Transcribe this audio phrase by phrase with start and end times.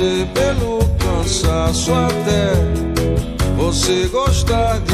[0.00, 2.52] vencer pelo cansaço até
[3.56, 4.89] você gostar de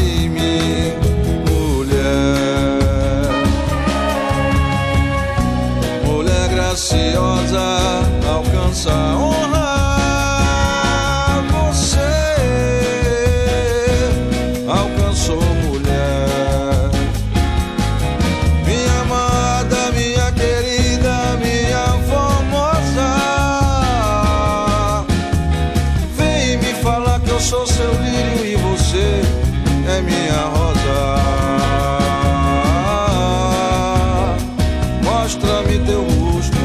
[35.26, 36.56] Mostra-me teu rosto.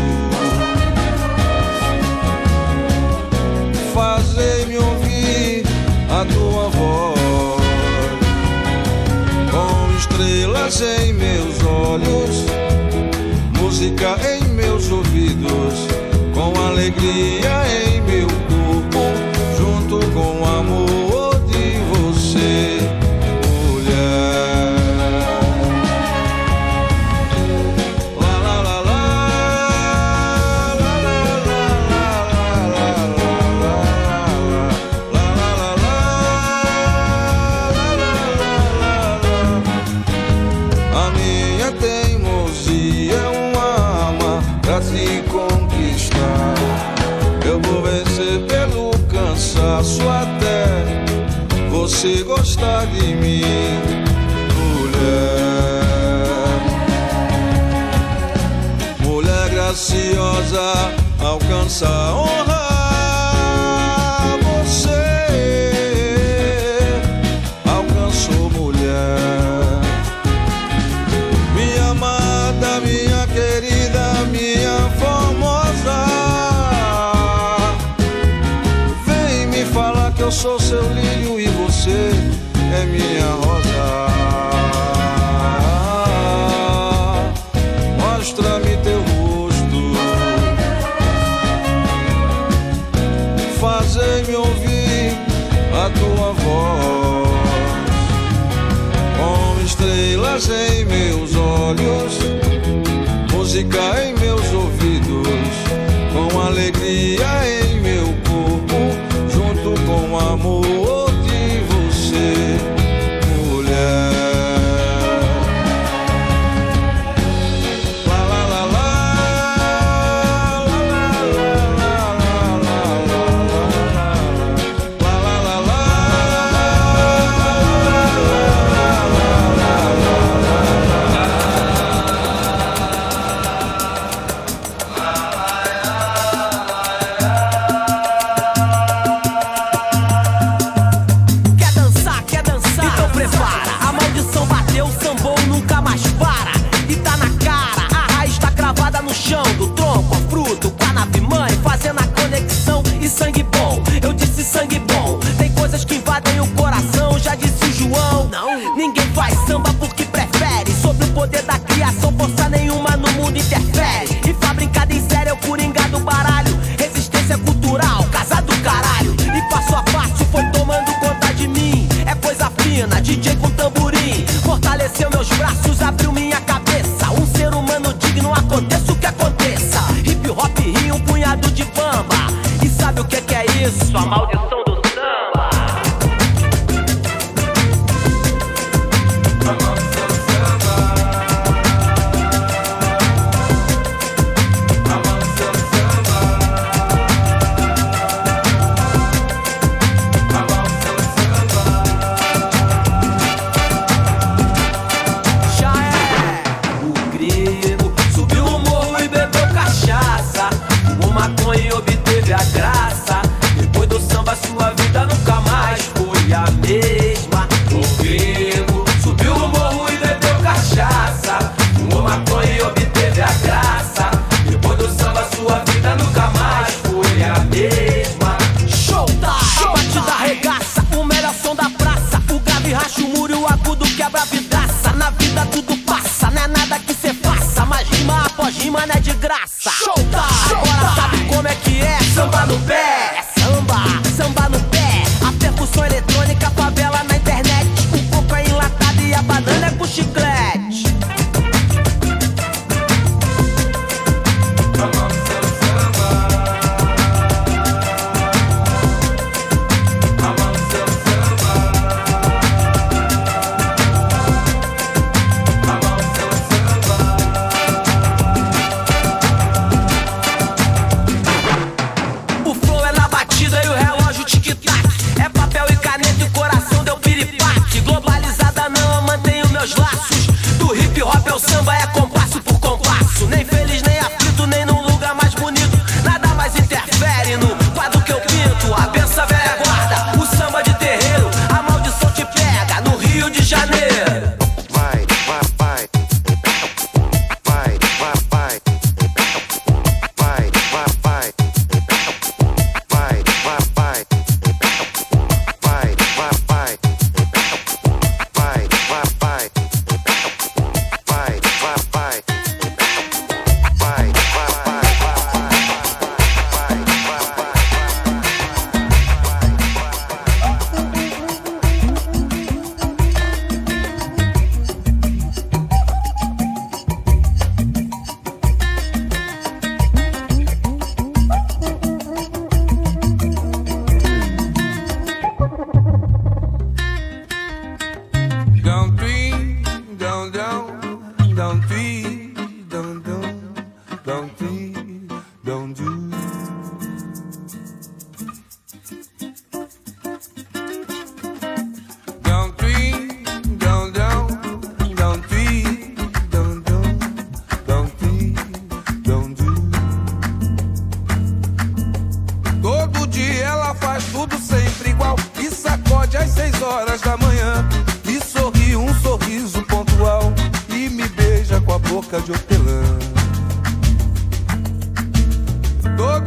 [3.92, 5.64] Fazei-me ouvir
[6.08, 7.20] a tua voz
[9.50, 12.46] com estrelas em meus olhos,
[13.60, 15.88] música em meus ouvidos,
[16.36, 17.91] com alegria em
[52.02, 53.44] você gostar de mim,
[54.56, 55.04] mulher.
[59.02, 62.72] Mulher graciosa, alcança a honra.
[64.42, 64.90] Você
[67.70, 69.80] alcançou, mulher.
[71.54, 76.08] Minha amada, minha querida, minha formosa.
[79.06, 81.01] Vem me falar que eu sou seu lírio
[96.00, 97.32] tua voz.
[99.18, 102.20] Com estrelas em meus olhos,
[103.32, 105.56] música em meus ouvidos,
[106.14, 111.01] com alegria em meu corpo, junto com amor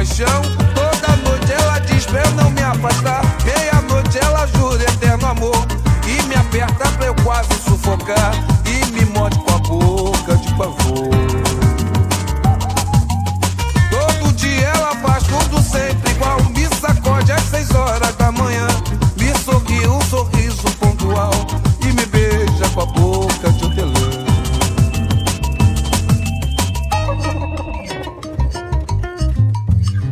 [0.00, 0.42] paixão.
[0.74, 3.22] Toda noite ela diz pra eu não me afastar.
[3.44, 5.66] Meia-noite ela jura eterno amor
[6.06, 8.49] e me aperta pra eu quase sufocar.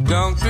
[0.08, 0.47] don't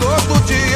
[0.00, 0.67] todo dia.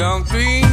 [0.00, 0.69] Concrete.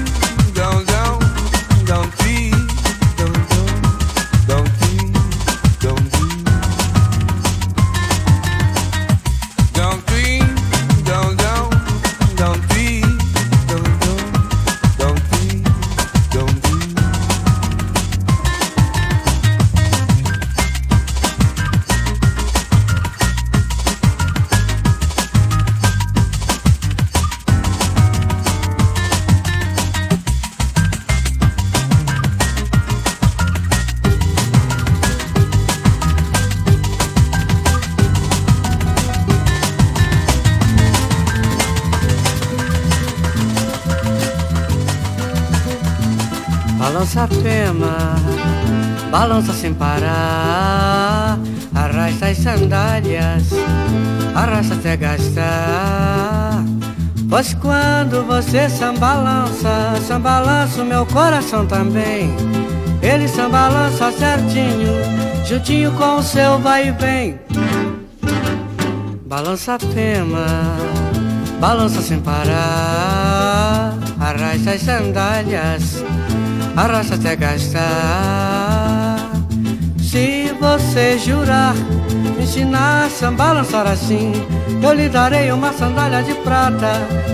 [49.37, 51.37] Balança sem parar,
[51.75, 53.43] arrasta as sandálias,
[54.33, 56.63] arrasta até gastar.
[57.29, 62.35] Pois quando você sambalança, sambalança o meu coração também.
[62.99, 64.91] Ele sambalança certinho,
[65.45, 67.39] juntinho com o seu vai e vem.
[69.27, 69.77] Balança a
[71.59, 76.03] balança sem parar, arrasta as sandálias,
[76.75, 78.66] arrasta até gastar.
[80.57, 81.75] Se você jurar
[82.35, 84.31] me ensinar a sambalançar assim,
[84.81, 86.93] eu lhe darei uma sandália de prata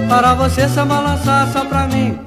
[0.10, 2.20] para você sambalançar só pra mim.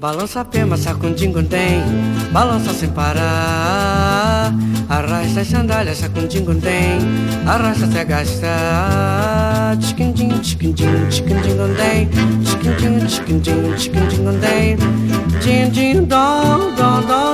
[0.00, 1.82] Balança a pema, sacundim tem,
[2.32, 4.54] balança sem parar.
[4.88, 6.98] Arrasta as sandálias, sacundim tem,
[7.46, 9.76] arrasta até gastar.
[9.80, 10.86] Tchiquindim, tchiquindim,
[11.76, 12.08] tem,
[13.06, 14.76] tchiquindim, tchiquindim, tem.
[15.42, 17.33] Din, din, dom, dom, dom,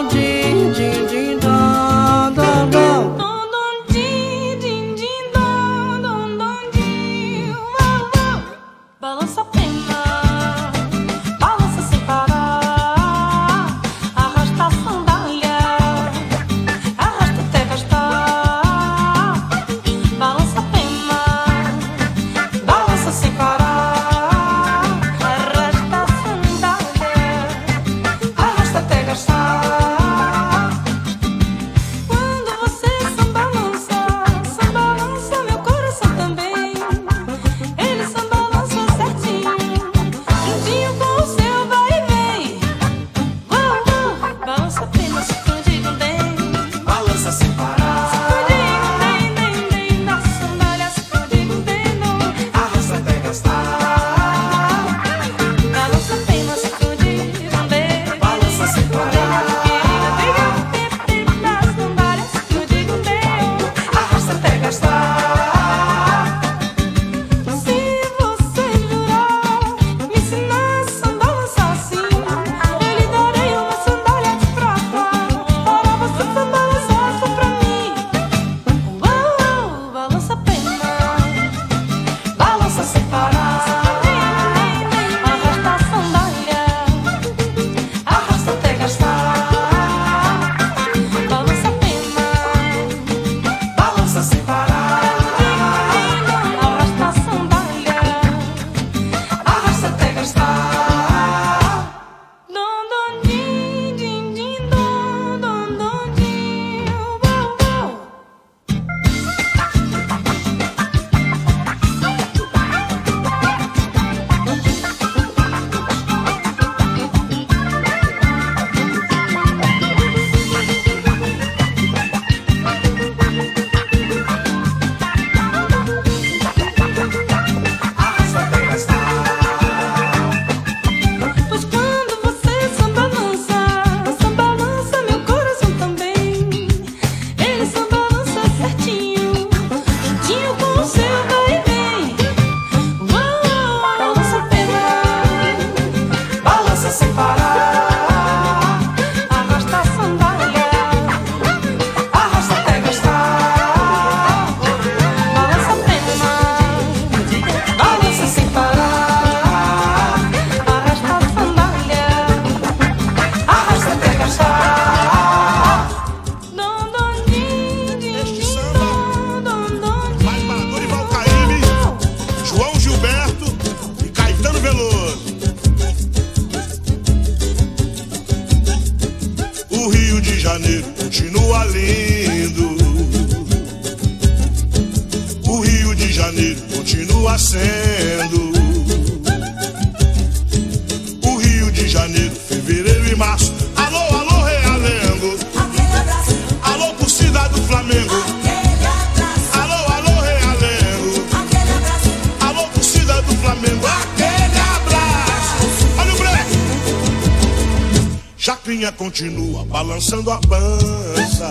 [208.92, 211.50] continua balançando a pança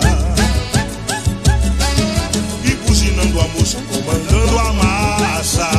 [2.65, 5.69] e cozinhando a moça, comandando a massa.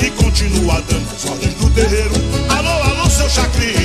[0.00, 2.14] E continua dando as ordens do terreiro.
[2.48, 3.77] Alô, alô, seu chacrinha.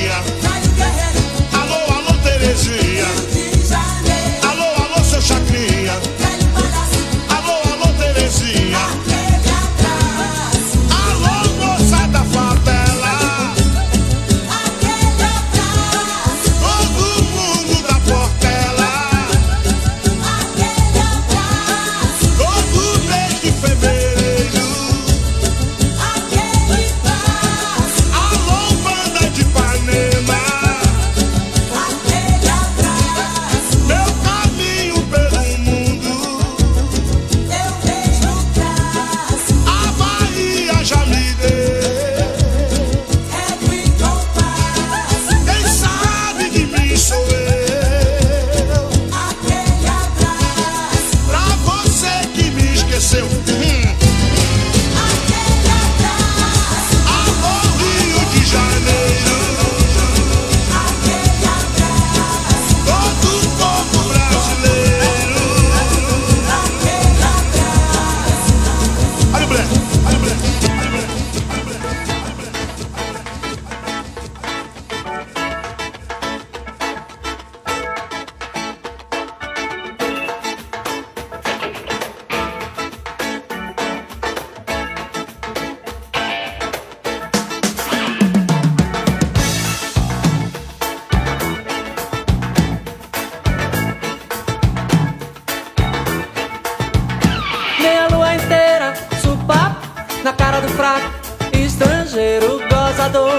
[101.53, 103.29] Estrangeiro gozador,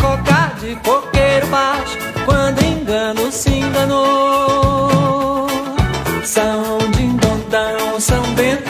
[0.00, 5.46] coca de coqueiro baixo, quando engano se enganou.
[6.24, 8.68] São Dindondão, São Bento,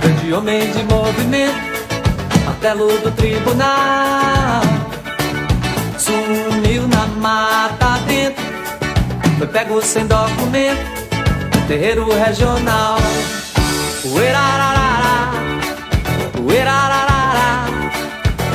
[0.00, 1.58] grande homem de movimento,
[2.44, 4.62] martelo do tribunal.
[5.98, 8.44] Sumiu na mata dentro,
[9.38, 10.80] foi pego sem documento,
[11.66, 12.98] terreiro regional.
[14.04, 15.32] Uerararara,
[16.40, 17.17] uerararara,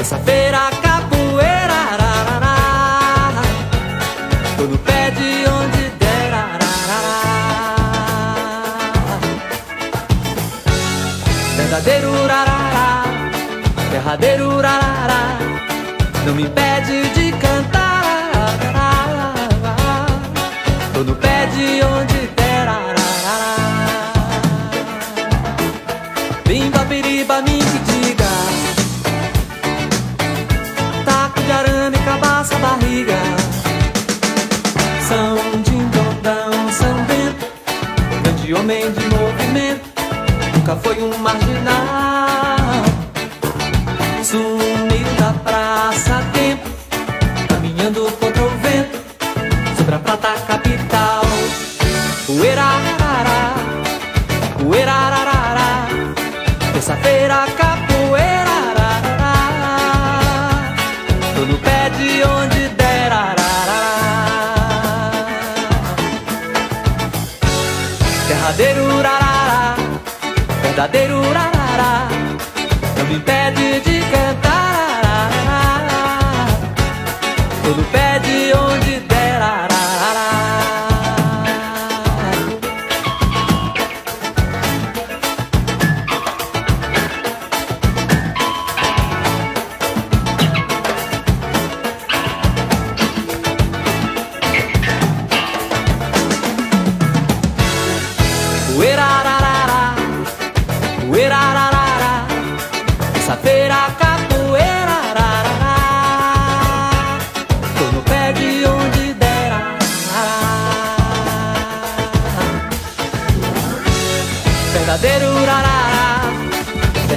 [0.03, 3.41] terça-feira capoeira, ararará.
[4.57, 6.99] Tô no pé de onde der, ararará.
[11.55, 13.03] Verdadeiro urarará,
[13.91, 15.37] derradeiro urarará,
[16.25, 17.31] não me impede de
[32.43, 33.13] cabaça, barriga.
[35.07, 37.45] São Dindondão, São Bento
[38.23, 39.89] Grande homem de movimento.
[40.55, 41.12] Nunca foi um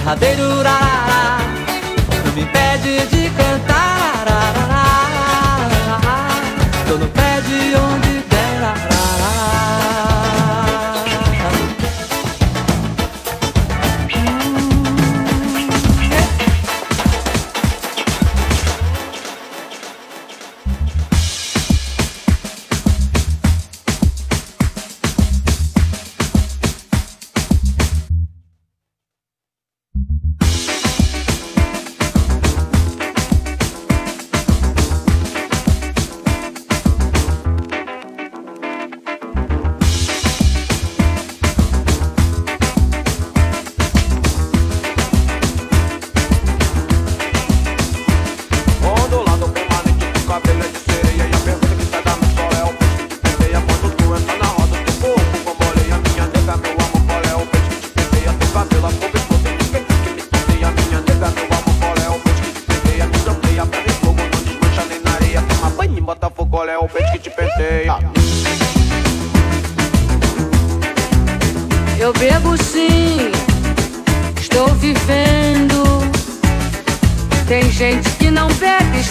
[0.06, 0.55] derradeiro urarará,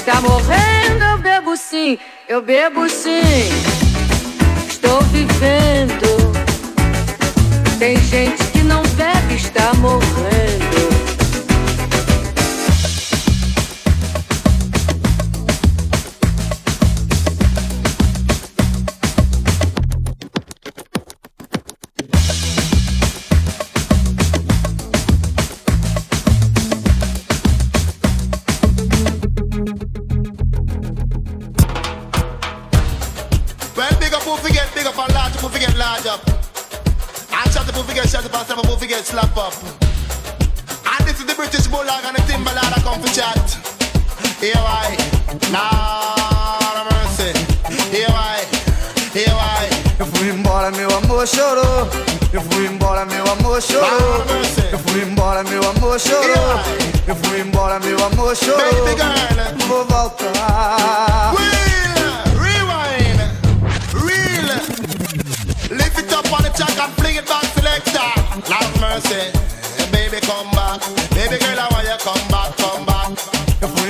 [0.05, 1.03] está morrendo.
[1.03, 1.97] Eu bebo sim,
[2.29, 3.49] eu bebo sim,
[4.69, 6.31] estou vivendo.
[7.79, 10.04] Tem gente que não bebe, está morrendo.
[38.85, 39.53] Who forget slap up.
[40.85, 43.57] And this is the British Bulldog and the Timberland that come for chat.
[44.39, 44.95] Here why?
[45.51, 47.33] Nah, mercy.
[47.89, 48.45] Here why?
[49.13, 49.69] Here why?
[49.97, 51.89] Eu fui embora, meu amor chorou.
[52.31, 54.23] Eu fui embora, meu amor chorou.
[54.71, 56.59] Eu fui embora, meu amor chorou.
[57.07, 58.85] Eu fui embora, meu amor chorou.
[58.85, 59.67] Baby girl.
[59.67, 61.33] Vou voltar.
[61.33, 61.84] Real,
[66.55, 68.09] track and fling it back, selector.
[68.49, 69.31] Lord mercy,
[69.91, 73.11] baby come back, baby girl I want you come back, come back.
[73.61, 73.85] Eu fui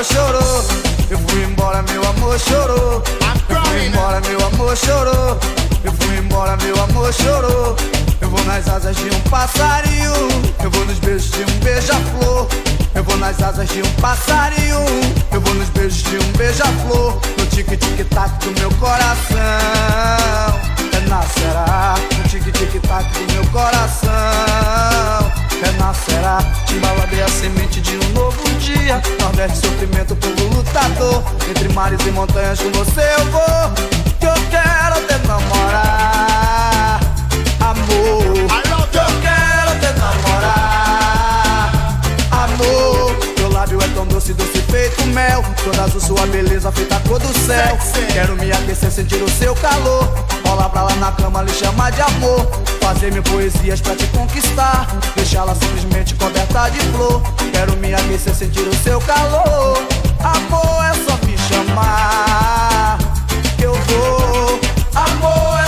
[0.00, 0.64] amor chorou.
[1.10, 3.02] Eu fui embora, meu amor chorou.
[3.48, 5.38] Eu fui embora, meu amor chorou.
[5.84, 7.76] Eu fui embora, meu amor chorou.
[8.20, 10.12] Eu vou nas asas de um passarinho.
[10.62, 12.48] Eu vou nos beijos de um beija-flor.
[12.94, 14.80] Eu vou nas asas de um passarinho.
[15.32, 17.20] Eu vou nos beijos de um beija-flor.
[17.36, 20.49] No tique-tique-tac do meu coração.
[21.10, 21.96] Renascerá.
[22.16, 24.10] No tique-tique-tac do meu coração.
[25.60, 26.38] Renascerá.
[26.66, 29.02] Timbaladeia a semente de um novo dia.
[29.20, 31.24] Nordeste, sofrimento, povo lutador.
[31.48, 33.72] Entre mares e montanhas com você eu vou.
[34.20, 37.00] Que eu quero te namorar.
[37.58, 38.24] Amor.
[38.36, 38.48] Eu
[39.20, 41.72] quero te namorar.
[42.30, 43.16] Amor.
[43.34, 45.44] Teu lábio é tão doce, doce feito mel.
[45.64, 47.76] Toda azul, sua beleza feita a cor do céu.
[48.12, 50.08] Quero me aquecer, sentir o seu calor.
[50.46, 52.46] Rolar pra lá na cama, lhe chamar de amor.
[52.80, 54.86] Fazer mil poesias pra te conquistar.
[55.14, 57.20] Deixá-la simplesmente coberta de flor.
[57.52, 59.78] Quero me aquecer, sentir o seu calor.
[60.20, 62.98] Amor é só me chamar.
[63.56, 64.60] Que eu vou.
[64.94, 65.59] Amor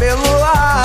[0.00, 0.79] pelo ar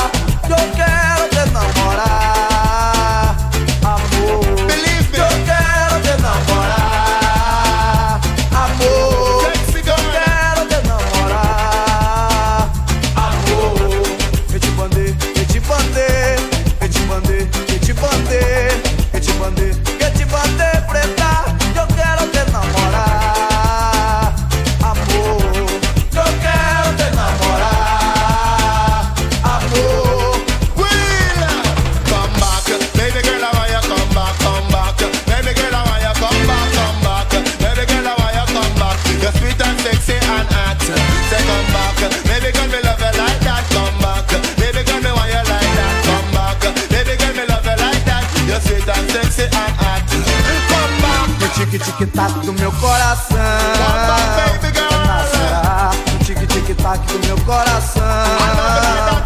[51.78, 53.36] tique-tique-tac do meu coração.
[53.36, 54.90] Back, baby girl.
[54.90, 58.02] Renascerá No tique-tique-tac do meu coração.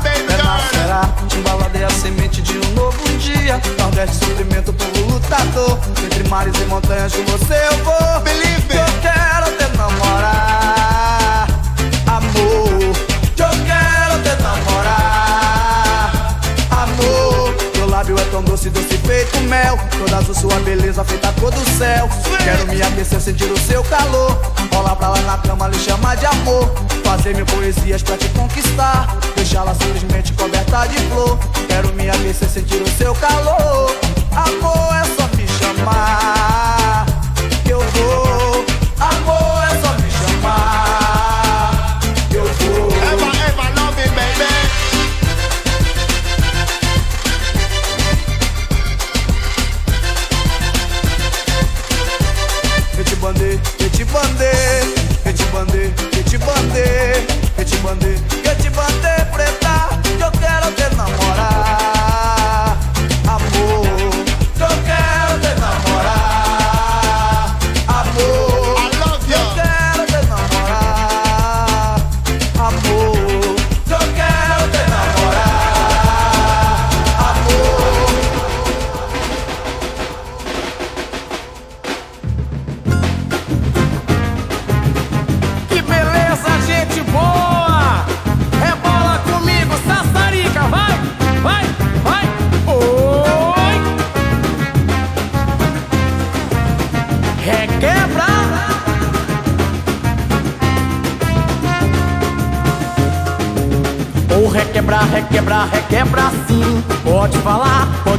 [0.01, 0.38] Baby girl.
[0.38, 3.62] Renascerá Timbaladeia a semente de um novo dia.
[3.77, 5.79] Nordeste, sofrimento, povo lutador.
[6.03, 8.19] Entre mares e montanhas com você eu vou.
[8.21, 11.47] Believe eu quero te namorar
[12.07, 13.08] Amor
[18.19, 19.77] é tão doce, doce feito mel.
[19.97, 22.10] Toda azul, sua beleza feita cor do céu.
[22.43, 24.39] Quero me aquecer, sentir o seu calor.
[24.73, 26.69] Rolar pra lá na cama, lhe chamar de amor.
[27.03, 29.17] Fazer mil poesias pra te conquistar.
[29.36, 31.39] Deixá-la simplesmente coberta de flor.
[31.67, 33.95] Quero me aquecer, sentir o seu calor.
[34.32, 37.05] Amor é só me chamar
[37.63, 38.65] Que eu vou.
[38.99, 39.48] Amor
[54.09, 54.95] te bandei,
[55.25, 58.15] eu te bandei, eu te bandei, eu te bandei,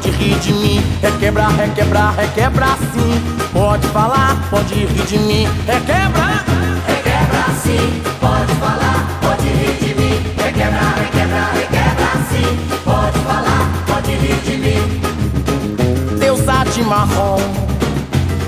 [0.00, 0.82] pode rir de mim.
[1.02, 3.22] Requebrar, requebrar, requebra sim.
[3.52, 5.46] Pode falar, pode rir de mim.
[5.66, 6.44] Requebra!
[6.86, 10.22] Requebra sim, pode falar, pode rir de mim.
[10.38, 16.18] Requebra, requebra, requebra sim, pode falar, pode rir de mim.
[16.18, 17.38] Deusa de marrom,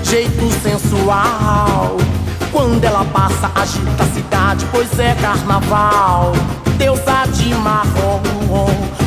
[0.03, 1.97] jeito sensual.
[2.51, 6.33] Quando ela passa, agita a cidade, pois é carnaval.
[6.77, 8.21] Deusa de marrom,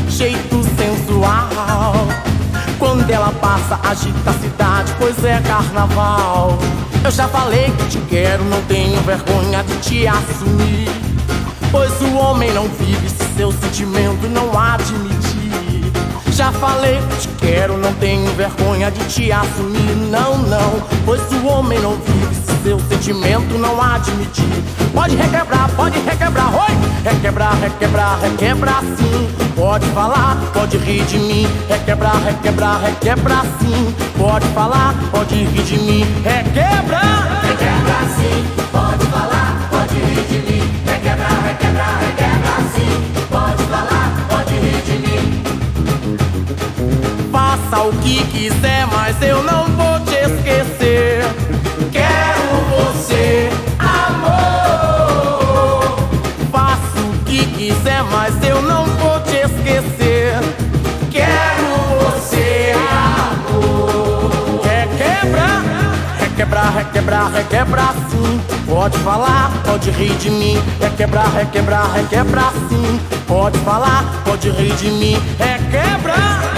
[0.09, 2.07] jeito sensual.
[2.79, 6.59] Quando ela passa, agita a cidade, pois é carnaval.
[7.03, 10.89] Eu já falei que te quero, não tenho vergonha de te assumir.
[11.71, 15.26] Pois o homem não vive se seu sentimento não admitir.
[16.37, 20.83] Já falei, te quero, não tenho vergonha de te assumir, não, não.
[21.07, 24.45] Pois o homem não vive se seu sentimento não admitir.
[24.93, 26.77] Pode requebrar, pode requebrar, oi!
[27.03, 29.31] Requebrar, requebrar, requebrar sim.
[29.55, 31.49] Pode falar, pode rir de mim.
[31.71, 33.95] Requebrar, requebrar, requebrar sim.
[34.19, 36.05] Pode falar, pode rir de mim.
[36.23, 37.41] Requebrar!
[37.49, 40.83] Requebra sim, pode falar, pode rir de mim.
[40.85, 43.16] Requebra, requebra, requebra sim.
[47.69, 51.25] Faça o que quiser, mas eu não vou te esquecer.
[51.91, 53.51] Quero você,
[53.81, 55.19] amor.
[56.53, 60.39] Faça o que quiser, mas eu não vou te esquecer.
[61.11, 61.67] Quero
[62.05, 62.73] você,
[63.51, 64.61] amor.
[64.65, 65.65] Requebrar,
[66.21, 68.41] requebrar, requebrar, requebrar sim.
[68.65, 70.63] Pode falar, pode rir de mim.
[70.81, 73.01] Requebrar, requebrar, requebrar sim.
[73.27, 75.21] Pode falar, pode rir de mim.
[75.37, 76.43] Requebrar.
[76.43, 76.56] Requebra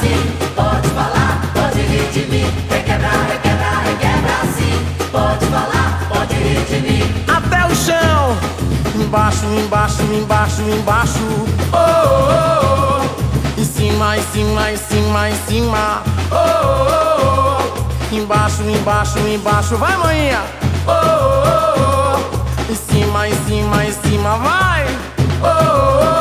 [0.00, 2.46] sim, pode falar, pode rir de mim.
[2.70, 4.86] Requebra, requebra, requebra sim.
[5.10, 7.24] Pode falar, pode rir de mim.
[7.28, 8.36] até o chão.
[8.94, 11.18] Embaixo, embaixo, embaixo, embaixo.
[11.72, 13.02] Oh, oh,
[13.56, 13.60] oh.
[13.60, 16.02] Em cima, em cima, em cima, em cima.
[16.30, 17.62] Oh, oh,
[18.12, 18.14] oh.
[18.14, 19.76] Embaixo, embaixo, embaixo.
[19.76, 20.40] Vai, manhã.
[20.86, 22.72] Oh, oh, oh.
[22.72, 24.36] Em cima, em cima, em cima.
[24.38, 24.86] Vai.
[25.42, 26.15] Oh, oh, oh.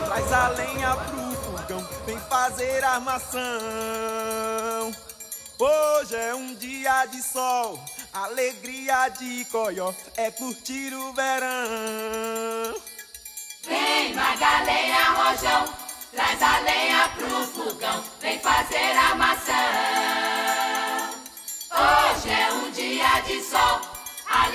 [0.06, 3.42] traz a lenha pro fogão, vem fazer armação.
[5.60, 7.80] Hoje é um dia de sol,
[8.14, 12.76] alegria de coió, é curtir o verão.
[13.66, 15.70] Vem, Magalenha Rojão,
[16.12, 19.54] traz a lenha pro fogão, vem fazer a maçã.
[21.72, 23.93] Hoje é um dia de sol,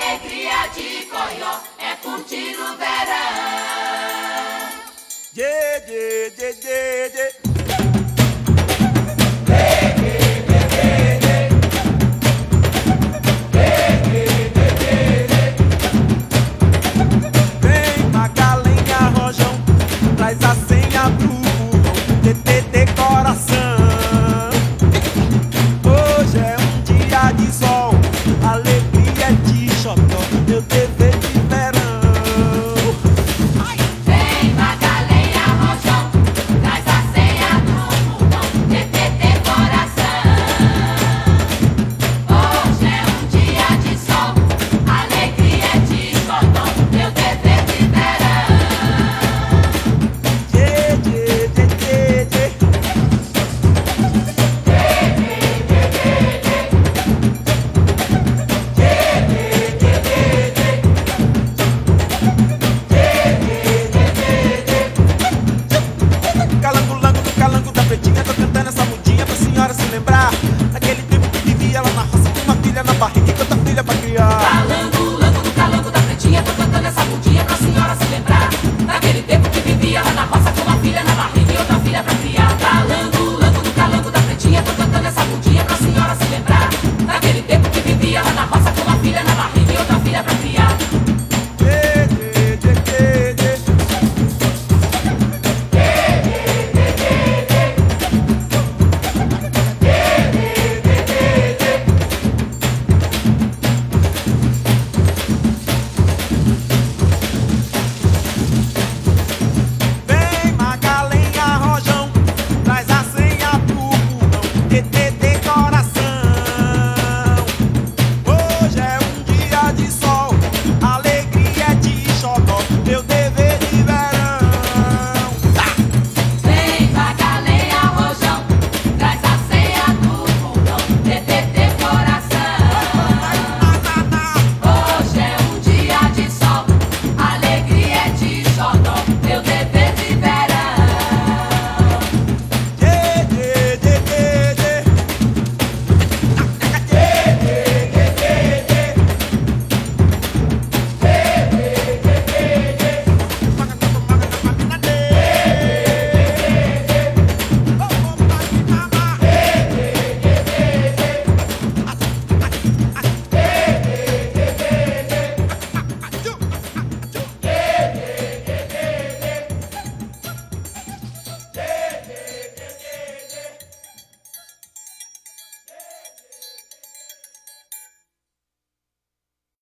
[0.08, 3.28] alegria de coió, é curtir o verão.
[5.32, 7.37] Dê, dê, dê, dê, dê.